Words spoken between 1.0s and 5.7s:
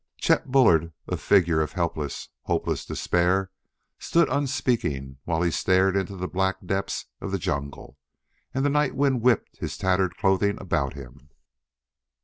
a figure of helpless, hopeless despair, stood unspeaking while he